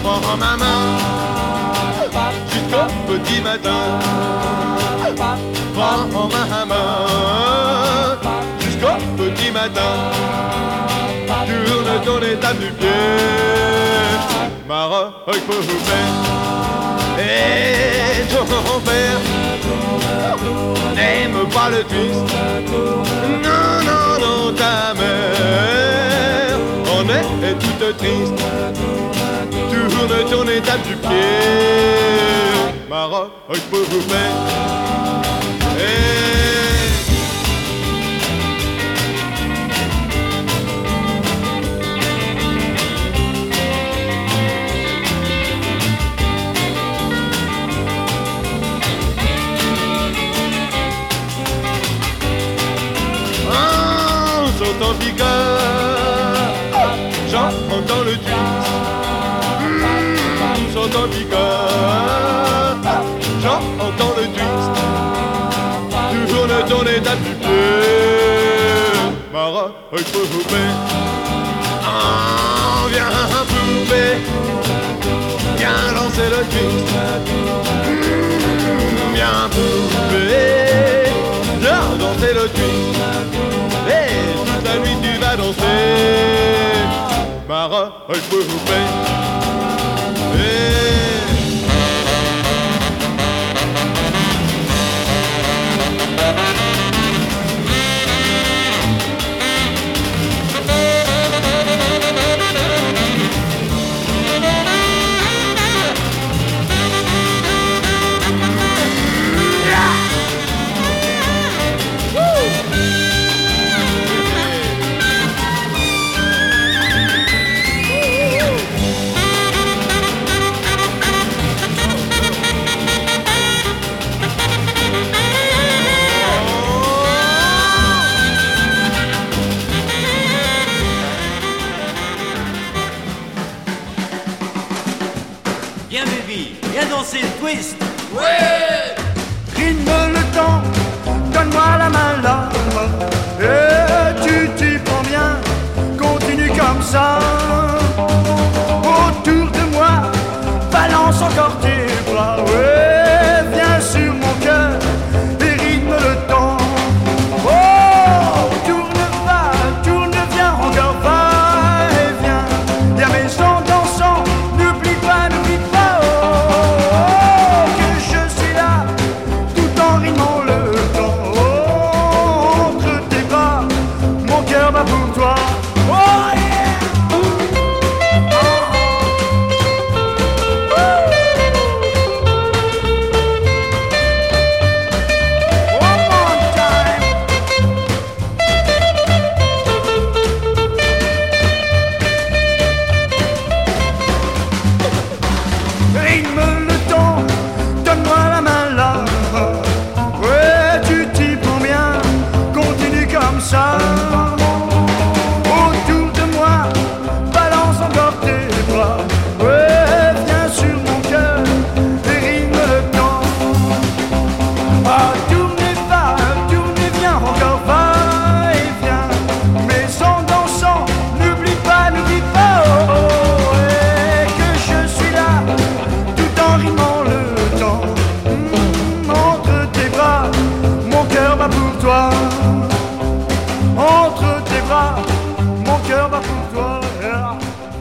prends 0.03 0.37
ma 0.37 0.55
main 0.57 0.97
jusqu'au 2.51 2.85
petit 3.07 3.41
matin. 3.41 3.81
Prends 5.75 6.27
ma 6.29 6.65
main 6.65 8.17
jusqu'au 8.59 8.95
petit 9.17 9.51
matin 9.51 10.39
tourne 11.65 12.01
ton 12.05 12.25
étape 12.25 12.59
du 12.59 12.71
pied. 12.71 12.87
Maroc 14.67 15.13
poupée. 15.25 16.88
Et 17.19 18.23
ton 18.33 18.79
père 18.79 19.19
n'aime 20.95 21.39
pas 21.49 21.69
le 21.69 21.83
twist. 21.83 22.33
Non, 23.43 23.81
non, 23.89 24.07
non, 24.21 24.53
ta 24.53 24.93
mère 24.93 26.57
en 26.95 27.03
est 27.09 27.57
toute 27.59 27.97
triste. 27.97 28.41
Tourne 29.51 30.15
ton 30.29 30.43
du 30.87 30.95
pied. 30.95 32.29
Maroc 32.89 33.31
poupée. 33.69 33.85
Et 33.91 35.28
en 55.21 55.25
piqueur, 56.69 56.87
j'entends 57.29 58.03
le 58.05 58.15
twist. 58.17 58.37
Mmh, 59.59 60.73
sont 60.73 60.91
en 60.97 61.07
piqueur, 61.07 62.77
j'entends 63.41 64.13
le 64.17 64.25
twist. 64.35 64.73
Toujours 66.11 66.47
le 66.47 66.59
ton 66.69 66.83
étape 66.83 67.21
du 67.23 67.33
pied. 67.35 67.49
Mara, 69.33 69.71
il 69.93 69.99
faut 69.99 70.27
poupée. 70.27 70.71
Ah, 71.83 72.87
viens 72.89 73.11
poupée, 73.47 74.17
viens 75.57 75.93
lancer 75.95 76.29
le 76.29 76.41
twist. 76.51 76.95
Mmh, 77.85 79.15
viens 79.15 79.49
poupée, 79.51 81.11
viens 81.59 81.87
danser 81.99 82.33
le 82.33 82.47
twist. 82.49 82.78
Vas 85.29 85.37
danser. 85.37 85.61
Mara, 87.47 88.05
il 88.09 88.15
faut 88.15 88.37
poupée. 88.37 89.09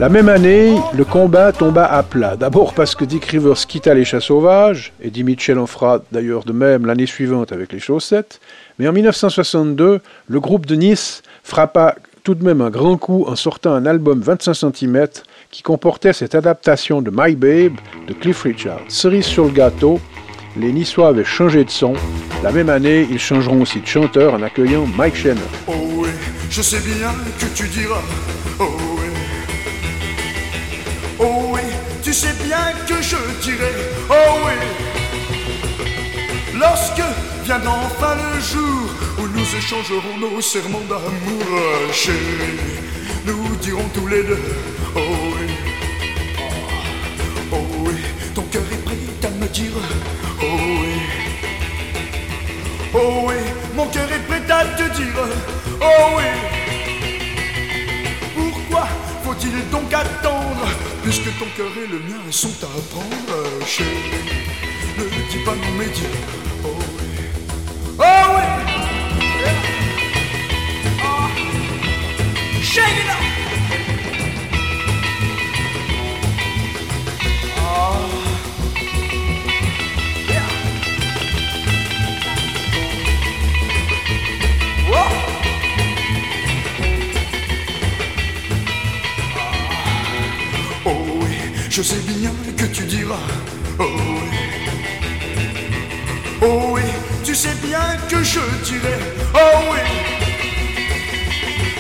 La 0.00 0.08
même 0.08 0.28
année, 0.28 0.76
le 0.94 1.04
combat 1.04 1.50
tomba 1.50 1.84
à 1.84 2.04
plat. 2.04 2.37
D'abord 2.37 2.72
parce 2.72 2.94
que 2.94 3.04
Dick 3.04 3.24
Rivers 3.24 3.66
quitta 3.66 3.94
les 3.94 4.04
chats 4.04 4.20
sauvages, 4.20 4.92
Eddie 5.02 5.24
Mitchell 5.24 5.58
en 5.58 5.66
fera 5.66 6.00
d'ailleurs 6.12 6.44
de 6.44 6.52
même 6.52 6.87
l'année 6.87 7.06
suivante 7.06 7.50
avec 7.50 7.72
les 7.72 7.80
chaussettes, 7.80 8.40
mais 8.78 8.87
en 8.87 8.92
1962, 8.92 10.00
le 10.28 10.40
groupe 10.40 10.66
de 10.66 10.76
Nice 10.76 11.22
frappa 11.42 11.96
tout 12.22 12.37
de 12.37 12.44
même 12.44 12.61
un 12.61 12.70
grand 12.70 12.96
coup 12.96 13.24
en 13.26 13.34
sortant 13.34 13.72
un 13.72 13.87
album 13.87 14.20
25 14.20 14.54
cm 14.54 15.08
qui 15.50 15.64
comportait 15.64 16.12
cette 16.12 16.37
adaptation 16.37 17.02
de 17.02 17.11
My 17.12 17.34
Babe 17.34 17.74
de 18.06 18.12
Cliff 18.12 18.42
Richard. 18.42 18.82
Cerise 18.87 19.26
sur 19.26 19.46
le 19.46 19.50
gâteau, 19.50 19.98
les 20.56 20.70
Niçois 20.72 21.08
avaient 21.08 21.24
changé 21.24 21.64
de 21.64 21.70
son. 21.70 21.94
La 22.44 22.52
même 22.52 22.68
année, 22.68 23.04
ils 23.11 23.18
changeront 23.18 23.62
aussi 23.62 23.80
de 23.80 23.87
chanteur 23.87 24.34
en 24.34 24.42
accueillant 24.42 24.87
Mike 24.96 25.16
Shannon. 25.16 25.40
Oh 25.66 26.06
je 26.50 26.62
sais 26.62 26.78
bien 26.78 27.11
que 27.40 27.46
tu 27.52 27.66
diras. 27.66 28.02
Oh 28.61 28.88
tu 32.09 32.14
sais 32.14 32.33
bien 32.42 32.73
que 32.87 33.03
je 33.03 33.16
dirai. 33.42 33.75
Oh 34.09 34.38
oui. 34.47 34.57
Lorsque 36.59 37.03
viendra 37.44 37.81
enfin 37.85 38.14
le 38.14 38.40
jour 38.40 38.88
où 39.18 39.27
nous 39.37 39.49
échangerons 39.55 40.16
nos 40.18 40.40
serments 40.40 40.87
d'amour, 40.88 41.92
chérie, 41.92 42.61
nous 43.27 43.55
dirons 43.57 43.87
tous 43.92 44.07
les 44.07 44.23
deux. 44.23 44.42
Oh 44.97 45.01
oui. 45.35 45.49
Oh 47.53 47.66
oui, 47.81 47.97
ton 48.35 48.42
cœur 48.53 48.62
est 48.73 48.85
prêt 48.87 48.97
à 49.25 49.31
me 49.40 49.47
dire. 49.49 49.77
Oh 50.40 50.44
oui. 50.81 50.94
Oh 52.94 53.27
oui, 53.27 53.35
mon 53.75 53.87
cœur 53.88 54.11
est 54.11 54.27
prêt 54.29 54.51
à 54.51 54.64
te 54.64 54.97
dire. 54.97 55.21
Oh 55.83 56.16
oui. 56.16 56.31
Pourquoi 58.35 58.88
faut-il 59.25 59.68
donc 59.68 59.92
attendre 59.92 60.38
Puisque 61.09 61.38
ton 61.38 61.47
cœur 61.57 61.71
et 61.75 61.87
le 61.87 62.01
mien 62.01 62.21
sont 62.31 62.53
à 62.62 62.68
prendre, 62.90 63.66
chérie. 63.66 63.88
Ne 64.99 65.05
dis 65.31 65.42
pas 65.42 65.55
non, 65.55 65.73
mais 65.79 65.87
dis. 65.87 66.03
Oh 66.62 66.68
oui. 66.77 67.25
Oh 67.99 68.05
oui. 68.37 68.44
Oh. 71.03 71.29
Shake 72.61 72.85
it 72.85 73.09
up. 73.09 73.28
Je 91.79 91.83
sais 91.85 92.03
bien 92.09 92.33
que 92.57 92.64
tu 92.64 92.83
diras. 92.87 93.29
Oh 93.79 93.85
oui. 93.85 94.38
Oh 96.43 96.71
oui, 96.73 96.83
tu 97.23 97.37
sais 97.37 97.55
bien 97.62 97.97
que 98.11 98.17
je 98.25 98.41
dirai. 98.64 98.99
Oh 99.33 99.59
oui. 99.71 99.79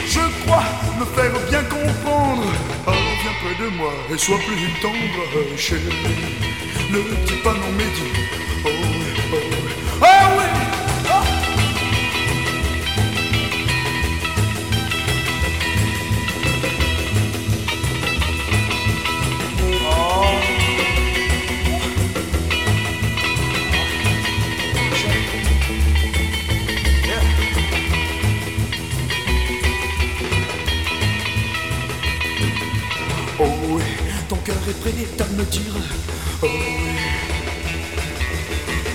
Je 0.06 0.20
crois 0.44 0.62
me 1.00 1.04
faire 1.16 1.36
bien 1.50 1.64
comprendre. 1.64 2.44
Oh, 2.86 2.92
viens 3.22 3.36
près 3.42 3.64
de 3.64 3.70
moi 3.70 3.92
et 4.14 4.18
sois 4.18 4.38
plus 4.46 4.70
tendre, 4.80 5.56
chérie. 5.56 5.82
Ne 6.92 7.00
dis 7.26 7.42
pas 7.42 7.54
non, 7.54 7.72
me 35.06 35.44
dire. 35.44 35.62
Oh 36.42 36.46
oui. 36.46 36.98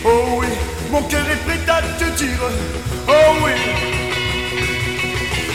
Oh 0.06 0.40
oui, 0.40 0.48
mon 0.92 1.02
cœur 1.04 1.26
est 1.30 1.42
prêt 1.46 1.60
à 1.68 1.82
te 1.82 2.04
dire. 2.18 2.40
Oh 3.08 3.12
oui. 3.44 3.52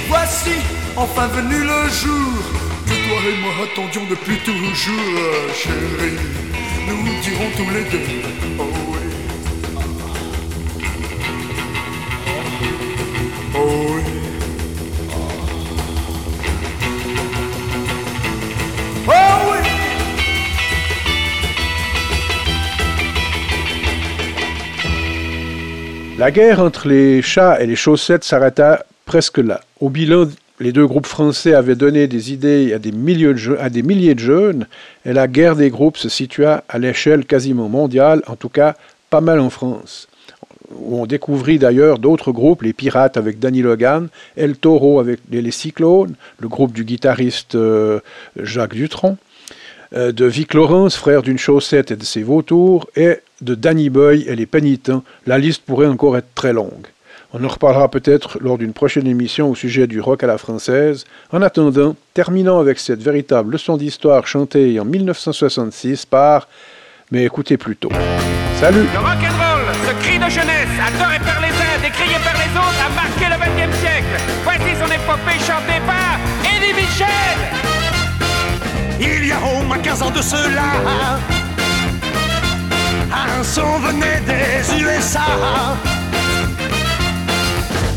Voici 0.08 0.56
enfin 0.96 1.26
venu 1.28 1.58
le 1.58 1.88
jour 1.90 2.32
que 2.86 2.94
toi 2.94 3.20
et 3.28 3.36
moi 3.42 3.52
attendions 3.64 4.06
depuis 4.08 4.38
toujours, 4.38 4.94
chérie. 5.54 6.18
Nous 6.86 7.20
dirons 7.22 7.50
tous 7.56 7.70
les 7.74 7.84
deux. 7.90 8.06
Oh 8.58 8.64
oui. 8.88 8.97
La 26.28 26.32
guerre 26.32 26.60
entre 26.60 26.88
les 26.88 27.22
chats 27.22 27.58
et 27.58 27.66
les 27.66 27.74
chaussettes 27.74 28.22
s'arrêta 28.22 28.84
presque 29.06 29.38
là. 29.38 29.62
Au 29.80 29.88
bilan, 29.88 30.28
les 30.60 30.72
deux 30.72 30.86
groupes 30.86 31.06
français 31.06 31.54
avaient 31.54 31.74
donné 31.74 32.06
des 32.06 32.34
idées 32.34 32.74
à 32.74 32.78
des, 32.78 32.92
milliers 32.92 33.32
de, 33.32 34.18
jeunes, 34.18 34.66
et 35.06 35.14
la 35.14 35.26
guerre 35.26 35.56
des 35.56 35.70
groupes 35.70 35.96
se 35.96 36.10
situa 36.10 36.64
à 36.68 36.78
l'échelle 36.78 37.24
quasiment 37.24 37.70
mondiale, 37.70 38.22
en 38.26 38.36
tout 38.36 38.50
cas 38.50 38.74
pas 39.08 39.22
mal 39.22 39.40
en 39.40 39.48
France. 39.48 40.06
Où 40.70 41.00
on 41.00 41.06
découvrit 41.06 41.58
d'ailleurs 41.58 41.98
d'autres 41.98 42.30
groupes, 42.30 42.60
les 42.60 42.74
Pirates 42.74 43.16
avec 43.16 43.38
Danny 43.38 43.62
Logan, 43.62 44.08
El 44.36 44.58
Toro 44.58 45.00
avec 45.00 45.20
les, 45.30 45.40
les 45.40 45.50
Cyclones, 45.50 46.14
le 46.40 46.48
groupe 46.48 46.74
du 46.74 46.84
guitariste 46.84 47.54
euh, 47.54 48.00
Jacques 48.36 48.74
Dutronc, 48.74 49.16
euh, 49.94 50.12
de 50.12 50.24
Vic 50.26 50.54
Lawrence, 50.54 50.96
frère 50.96 51.22
d'une 51.22 51.38
chaussette 51.38 51.90
et 51.90 51.96
de 51.96 52.04
ses 52.04 52.22
vautours, 52.22 52.88
et 52.96 53.18
de 53.40 53.54
Danny 53.54 53.90
Boy 53.90 54.24
et 54.28 54.36
les 54.36 54.46
Pénitents. 54.46 55.02
La 55.26 55.38
liste 55.38 55.62
pourrait 55.64 55.86
encore 55.86 56.16
être 56.16 56.34
très 56.34 56.52
longue. 56.52 56.86
On 57.34 57.44
en 57.44 57.48
reparlera 57.48 57.90
peut-être 57.90 58.38
lors 58.40 58.56
d'une 58.56 58.72
prochaine 58.72 59.06
émission 59.06 59.50
au 59.50 59.54
sujet 59.54 59.86
du 59.86 60.00
rock 60.00 60.24
à 60.24 60.26
la 60.26 60.38
française. 60.38 61.04
En 61.30 61.42
attendant, 61.42 61.94
terminons 62.14 62.58
avec 62.58 62.78
cette 62.78 63.02
véritable 63.02 63.52
leçon 63.52 63.76
d'histoire 63.76 64.26
chantée 64.26 64.80
en 64.80 64.86
1966 64.86 66.06
par, 66.06 66.48
mais 67.10 67.24
écoutez 67.24 67.58
plutôt. 67.58 67.90
Salut 68.60 68.80
Le 68.80 68.88
ce 69.86 69.94
cri 70.02 70.18
de 70.18 70.30
jeunesse, 70.30 70.68
par 70.98 71.10
les 71.10 71.18
par 71.18 71.40
les 71.40 72.52
autres, 72.56 72.82
a 72.84 72.90
marqué 72.94 73.26
le 73.28 73.72
siècle. 73.74 74.14
Voici 74.44 74.74
son 74.80 74.86
épopée 74.86 75.38
chantée 75.46 75.77
15 79.88 80.02
ans 80.02 80.10
de 80.10 80.20
cela, 80.20 81.18
un 83.10 83.42
son 83.42 83.78
venait 83.78 84.20
des 84.20 84.82
USA. 84.82 85.28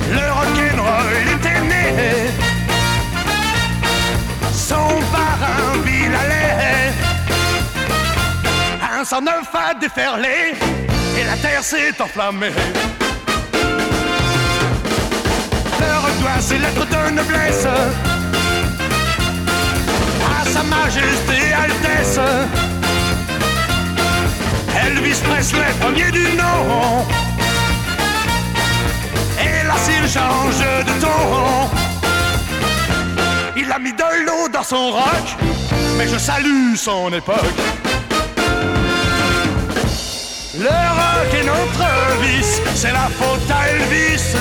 Le 0.10 0.25
rock'n'roll 0.32 1.27
était 1.36 1.60
né, 1.60 2.32
son 4.54 4.88
parrain 5.12 5.77
Bill 5.84 6.15
Haley. 6.15 6.93
Un 8.97 9.04
109 9.04 9.36
a 9.54 9.73
déferlé 9.73 10.56
et 11.19 11.23
la 11.25 11.36
terre 11.36 11.62
s'est 11.62 12.01
enflammée. 12.01 12.54
Leur 15.77 16.04
doigt 16.21 16.39
ses 16.39 16.58
lettres 16.58 16.86
de 16.86 17.12
noblesse 17.12 17.67
sa 20.62 20.67
majesté 20.67 21.54
Altesse. 21.54 22.19
Elvis 24.86 25.19
Presley, 25.28 25.71
premier 25.80 26.12
du 26.12 26.36
nom. 26.36 27.06
Et 29.39 29.67
là, 29.67 29.76
s'il 29.84 30.08
change 30.08 30.60
de 30.86 30.93
ton, 31.02 31.69
il 33.56 33.71
a 33.71 33.80
mis 33.80 33.93
de 33.93 34.26
l'eau 34.26 34.50
dans 34.52 34.63
son 34.63 34.91
rock, 34.91 35.28
mais 35.97 36.08
je 36.08 36.17
salue 36.17 36.76
son 36.76 37.12
époque. 37.13 37.62
Le 40.58 40.78
rock 41.00 41.30
est 41.39 41.45
notre 41.45 42.21
vice, 42.21 42.62
c'est 42.76 42.91
la 42.91 43.08
faute 43.19 43.50
à 43.50 43.69
Elvis. 43.69 44.36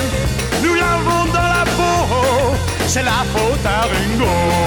Nous 0.63 0.75
l'avons 0.75 1.25
dans 1.31 1.49
la 1.57 1.65
peau, 1.77 2.55
c'est 2.87 3.03
la 3.03 3.23
faute 3.33 3.65
à 3.65 3.81
Ringo. 3.91 4.60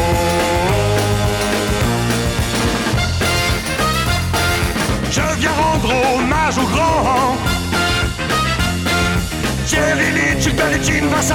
Jerry 9.66 10.11
Lee, 10.12 10.53
Berry, 10.57 10.83
Gene 10.83 11.09
Vincent. 11.09 11.35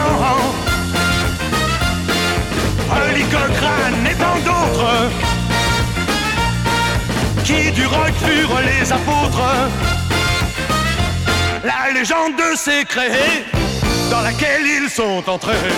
Holly 2.92 3.24
Cochrane 3.24 4.08
et 4.10 4.16
tant 4.16 4.40
d'autres 4.46 5.10
qui 7.44 7.72
du 7.72 7.86
rock 7.88 8.14
furent 8.24 8.62
les 8.62 8.92
apôtres. 8.92 9.42
La 11.64 11.92
légende 11.92 12.40
s'est 12.56 12.86
créée 12.86 13.46
dans 14.12 14.22
laquelle 14.22 14.66
ils 14.66 14.90
sont 14.90 15.24
entrés. 15.28 15.74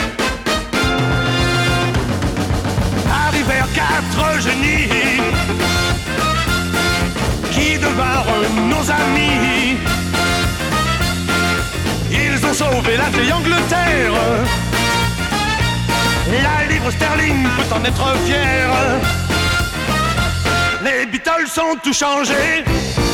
Arrivèrent 3.28 3.72
quatre 3.74 4.42
génies 4.42 4.90
qui 7.52 7.78
devinrent 7.78 8.42
nos 8.68 8.92
amis. 8.92 9.78
Ont 12.52 12.54
sauvé 12.54 12.98
la 12.98 13.10
vieille 13.10 13.32
Angleterre. 13.32 14.12
La 16.44 16.68
livre 16.68 16.92
sterling 16.92 17.44
peut 17.44 17.74
en 17.74 17.86
être 17.86 18.18
fière. 18.26 18.72
Les 20.84 21.06
Beatles 21.06 21.48
sont 21.48 21.78
tout 21.82 21.94
changés. 21.94 22.66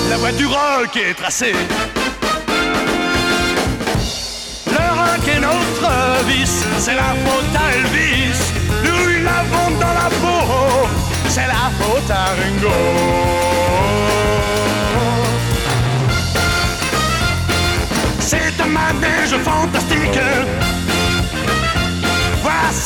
La 0.10 0.18
voie 0.18 0.32
du 0.32 0.48
rock 0.48 0.96
est 0.96 1.14
tracée. 1.14 1.54
Le 4.66 4.86
rock 5.00 5.28
est 5.28 5.40
notre 5.40 6.26
vice, 6.26 6.64
c'est 6.80 6.96
la 6.96 7.14
faute 7.24 7.56
à 7.56 7.76
Elvis. 7.76 8.40
Nous 8.86 9.24
l'avons 9.24 9.78
dans 9.80 9.94
la 9.94 10.10
peau, 10.20 10.88
c'est 11.30 11.46
la 11.46 11.70
faute 11.80 12.10
à 12.10 12.34
Ringo. 12.42 13.37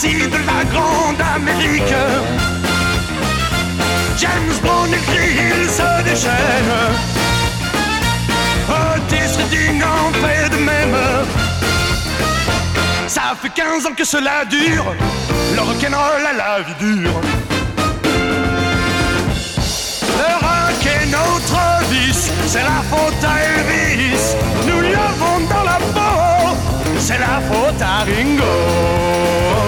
De 0.02 0.08
la 0.08 0.64
grande 0.64 1.22
Amérique. 1.36 1.94
James 4.18 4.58
Brown 4.64 4.92
écrit, 4.92 5.38
il 5.38 5.70
se 5.70 6.04
déchaîne. 6.04 6.74
Otis 8.68 9.38
Redding 9.38 9.84
en 9.84 10.12
fait 10.14 10.50
de 10.50 10.58
même. 10.58 10.98
Ça 13.06 13.36
fait 13.40 13.50
15 13.50 13.86
ans 13.86 13.94
que 13.96 14.04
cela 14.04 14.44
dure. 14.46 14.96
Le 15.54 15.62
rock'n'roll 15.62 16.26
a 16.26 16.34
la 16.34 16.62
vie 16.64 16.74
dure. 16.80 17.22
Le 20.18 20.34
rock 20.46 20.84
est 20.84 21.06
notre 21.12 21.90
vice, 21.92 22.32
c'est 22.48 22.64
la 22.64 22.82
faute 22.90 23.24
à 23.24 23.40
Elvis. 23.40 24.36
Nous 24.66 24.82
l'avons 24.82 25.42
dans 25.48 25.64
la 25.64 25.78
peau, 25.94 26.58
c'est 26.98 27.20
la 27.20 27.40
faute 27.48 27.80
à 27.80 28.00
Ringo. 28.00 29.61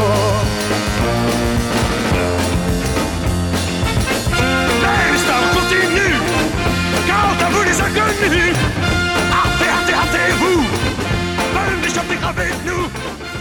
les 7.73 7.81
inconnus. 7.81 8.55
Arrêtez, 9.31 9.69
arrêtez, 9.69 9.93
arrêtez-vous. 9.93 10.62
Venez 11.53 12.25
avec 12.27 12.53
nous. 12.65 13.32